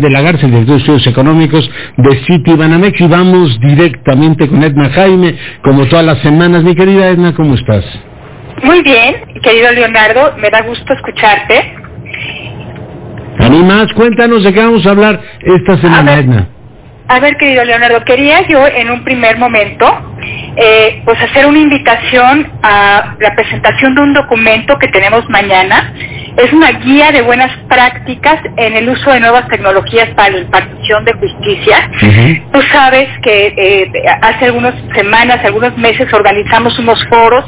[0.00, 4.62] de la Garza, el director de estudios económicos de City Banamex y vamos directamente con
[4.62, 6.62] Edna Jaime, como todas las semanas.
[6.62, 7.84] Mi querida Edna, ¿cómo estás?
[8.62, 11.74] Muy bien, querido Leonardo, me da gusto escucharte.
[13.38, 16.48] A mí más, cuéntanos de qué vamos a hablar esta semana, Edna.
[17.08, 19.86] A ver, querido Leonardo, quería yo en un primer momento
[20.56, 25.92] eh, pues hacer una invitación a la presentación de un documento que tenemos mañana.
[26.36, 31.04] Es una guía de buenas prácticas en el uso de nuevas tecnologías para la impartición
[31.04, 31.90] de justicia.
[32.52, 37.44] Tú sabes que eh, hace algunas semanas, algunos meses organizamos unos foros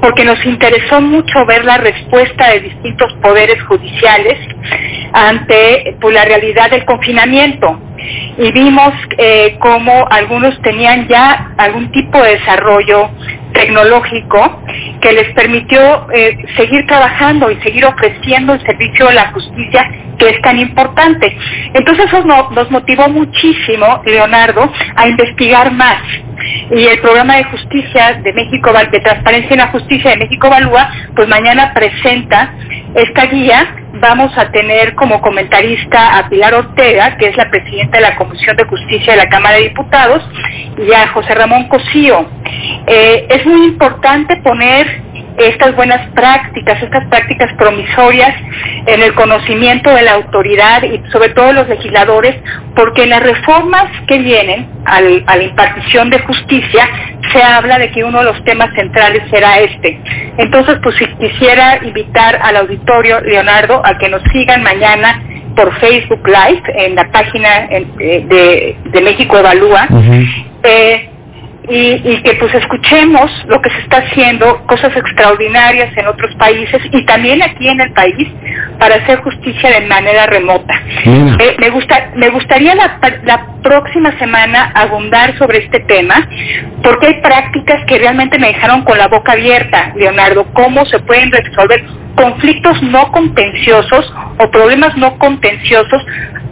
[0.00, 4.38] porque nos interesó mucho ver la respuesta de distintos poderes judiciales
[5.12, 7.80] ante pues, la realidad del confinamiento
[8.38, 13.10] y vimos eh, cómo algunos tenían ya algún tipo de desarrollo
[13.52, 14.62] tecnológico
[15.00, 20.30] que les permitió eh, seguir trabajando y seguir ofreciendo el servicio de la justicia que
[20.30, 21.36] es tan importante.
[21.74, 26.02] Entonces eso nos motivó muchísimo, Leonardo, a investigar más.
[26.70, 30.90] Y el programa de justicia de México, de Transparencia en la Justicia de México Evalúa,
[31.14, 32.54] pues mañana presenta
[32.94, 38.02] esta guía vamos a tener como comentarista a Pilar Ortega, que es la presidenta de
[38.02, 40.22] la Comisión de Justicia de la Cámara de Diputados,
[40.76, 42.26] y a José Ramón Cosío.
[42.86, 45.06] Eh, es muy importante poner
[45.38, 48.34] estas buenas prácticas, estas prácticas promisorias
[48.86, 52.36] en el conocimiento de la autoridad y sobre todo los legisladores,
[52.74, 56.88] porque en las reformas que vienen a la impartición de justicia
[57.32, 60.00] se habla de que uno de los temas centrales será este.
[60.38, 65.22] Entonces, pues si quisiera invitar al auditorio, Leonardo, a que nos sigan mañana
[65.54, 69.88] por Facebook Live en la página eh, de, México Evalúa
[71.68, 77.04] y, que pues escuchemos lo que se está haciendo, cosas extraordinarias en otros países y
[77.04, 78.28] también aquí en el país
[78.78, 80.80] para hacer justicia de manera remota.
[81.04, 86.28] Eh, me, gusta, me gustaría la, la próxima semana abundar sobre este tema
[86.82, 91.30] porque hay prácticas que realmente me dejaron con la boca abierta, Leonardo, cómo se pueden
[91.32, 91.84] resolver
[92.16, 96.02] conflictos no contenciosos o problemas no contenciosos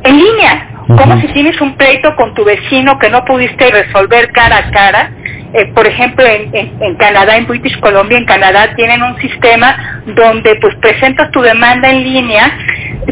[0.02, 4.58] en línea como si tienes un pleito con tu vecino que no pudiste resolver cara
[4.58, 5.10] a cara?
[5.54, 10.74] Eh, por ejemplo, en, Canadá, en British Columbia, en Canadá, tienen un sistema donde pues
[10.76, 12.58] presentas tu demanda en línea,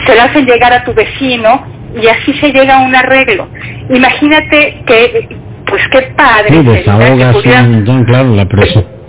[0.07, 3.49] se la hacen llegar a tu vecino y así se llega a un arreglo.
[3.91, 5.29] Imagínate que,
[5.67, 6.51] pues qué padre.
[6.51, 9.02] Sí, claro, la presión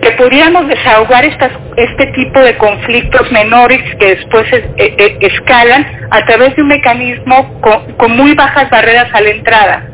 [0.00, 6.24] que pudiéramos desahogar estas, este tipo de conflictos menores que después eh, eh, escalan a
[6.24, 7.60] través de un mecanismo
[7.96, 9.86] con, muy bajas barreras a la entrada.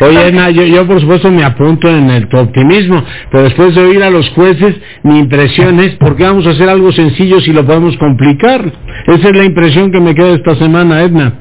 [0.00, 4.02] Oye, Ana, yo, por supuesto me apunto en el tu optimismo, pero después de oír
[4.02, 7.66] a los jueces, mi impresión es, ¿por qué vamos a hacer algo sencillo si lo
[7.66, 8.60] podemos complicar?
[9.06, 11.32] Esa es la impresión que me queda esta semana, Edna.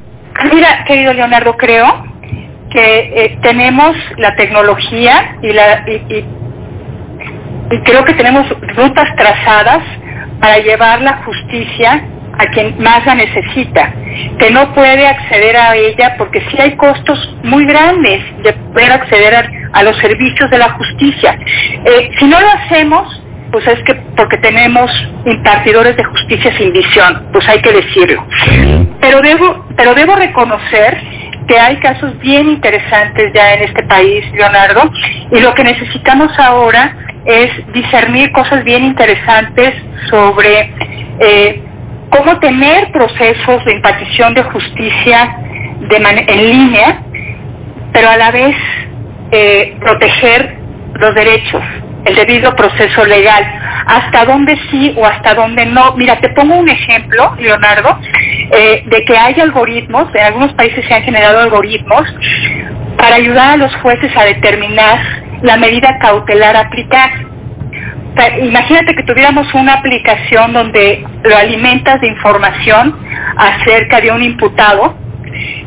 [0.54, 2.06] Mira, querido Leonardo, creo
[2.72, 6.26] que eh, tenemos la tecnología y, la, y y
[7.84, 9.84] creo que tenemos rutas trazadas
[10.40, 12.04] para llevar la justicia
[12.38, 13.94] a quien más la necesita,
[14.38, 19.50] que no puede acceder a ella porque sí hay costos muy grandes de poder acceder
[19.74, 21.38] a, los servicios de la justicia.
[21.86, 24.92] Eh, si no lo hacemos, pues es que porque tenemos
[25.26, 28.26] impartidores de justicia sin visión, pues hay que decirlo.
[29.02, 30.98] Pero debo, pero debo reconocer
[31.48, 34.92] que hay casos bien interesantes ya en este país, Leonardo,
[35.32, 36.96] y lo que necesitamos ahora
[37.28, 39.74] es discernir cosas bien interesantes
[40.10, 40.74] sobre
[41.20, 41.62] eh,
[42.10, 45.38] cómo tener procesos de impartición de justicia
[45.90, 47.02] en línea,
[47.92, 48.56] pero a la vez
[49.32, 50.56] eh, proteger
[50.94, 51.62] los derechos,
[52.06, 53.44] el debido proceso legal,
[53.86, 55.96] hasta dónde sí o hasta dónde no.
[55.98, 58.00] Mira, te pongo un ejemplo, Leonardo,
[58.52, 62.08] eh, de que hay algoritmos, en algunos países se han generado algoritmos
[62.98, 67.12] para ayudar a los jueces a determinar la medida cautelar aplicar.
[68.42, 72.98] imagínate que tuviéramos una aplicación donde lo alimentas de información
[73.38, 74.96] acerca de un imputado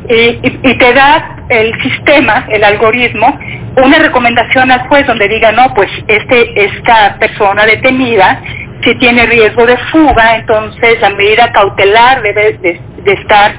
[0.09, 3.39] y, te da el sistema, el algoritmo,
[3.77, 8.43] una recomendación al juez donde diga, no, pues este, esta persona detenida,
[8.83, 13.53] si tiene riesgo de fuga, entonces la medida cautelar debe de, estar,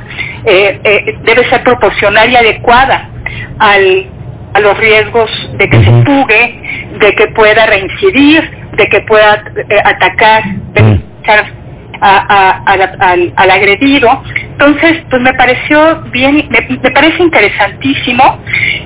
[0.46, 3.10] eh, eh, debe ser proporcional y adecuada
[3.60, 4.10] al
[4.54, 5.30] a los riesgos
[5.62, 6.60] de que se fugue,
[7.00, 10.44] de que pueda reincidir, de que pueda eh, atacar
[12.02, 14.24] al, agredido.
[14.54, 18.40] Entonces, pues me pareció bien, me, parece interesantísimo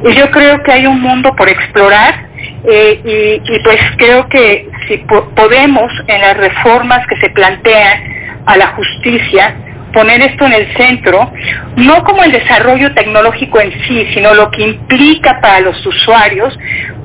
[0.04, 2.28] y yo creo que hay un mundo por explorar
[2.66, 8.04] eh, y, pues creo que si podemos en las reformas que se plantean
[8.48, 9.56] a la justicia,
[9.96, 11.32] poner esto en el centro,
[11.78, 16.56] no como el desarrollo tecnológico en sí, sino lo que implica para los usuarios,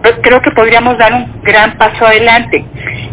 [0.03, 2.65] pues creo que podríamos dar un gran paso adelante.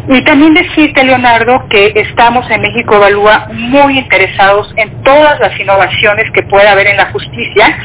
[0.08, 6.24] Y también decirte, Leonardo, que estamos en México Evalúa muy interesados en todas las innovaciones
[6.32, 7.78] que pueda haber en la justicia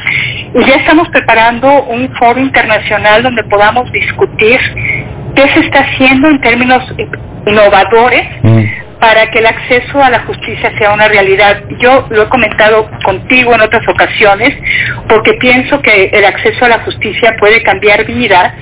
[0.54, 4.58] y ya estamos preparando un foro internacional donde podamos discutir
[5.36, 6.82] qué se está haciendo en términos
[7.46, 8.83] innovadores mm.
[9.04, 11.62] Para que el acceso a la justicia sea una realidad.
[11.78, 14.56] Yo lo he comentado contigo en otras ocasiones
[15.10, 18.54] porque pienso que el acceso a la justicia puede cambiar vidas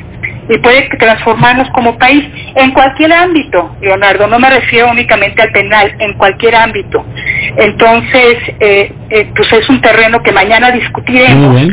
[0.48, 2.24] y puede transformarnos como país
[2.56, 7.06] en cualquier ámbito, Leonardo, no me refiero únicamente al penal, en cualquier ámbito.
[7.56, 11.68] Entonces, eh, eh, pues es un terreno que mañana discutiremos.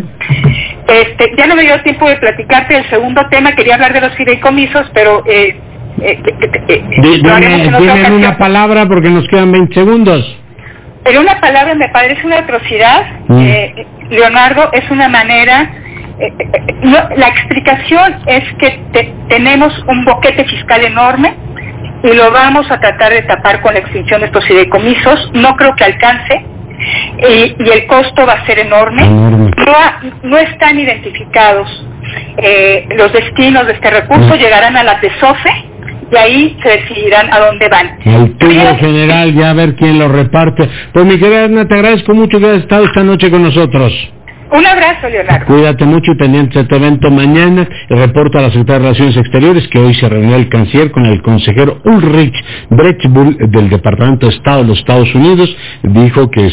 [0.88, 4.16] Este, ya no me dio tiempo de platicarte el segundo tema, quería hablar de los
[4.16, 5.24] fideicomisos, pero...
[5.26, 5.60] Eh,
[6.02, 10.38] eh, dime, una palabra porque nos quedan 20 segundos.
[11.06, 13.06] En una palabra me parece una atrocidad.
[13.28, 14.12] Mm.
[14.12, 15.70] Leonardo, es una manera
[17.16, 21.34] la explicación es que tenemos un boquete fiscal enorme
[22.04, 25.32] y lo vamos a tratar de tapar con la extinción de estos fideicomisos.
[25.34, 26.46] No creo que alcance
[27.20, 29.08] y, el costo va a ser enorme.
[30.24, 31.86] No, están identificados
[32.38, 35.02] eh, los destinos de este recurso, llegarán a las
[36.12, 38.00] de y ahí se decidirán a dónde van.
[38.04, 40.70] El tubo general, ya a ver quién lo reparte.
[40.94, 43.94] Pues mi querida Edna, te agradezco mucho que hayas estado esta noche con nosotros.
[44.52, 45.46] Un abrazo, Leonardo.
[45.46, 47.70] Cuídate mucho y pendiente de este evento mañana.
[47.88, 51.06] El reporte a la Secretaría de Relaciones Exteriores que hoy se reunió el canciller con
[51.06, 52.34] el consejero Ulrich
[52.72, 55.56] Brechbull del Departamento de Estado de los Estados Unidos.
[55.84, 56.50] Dijo que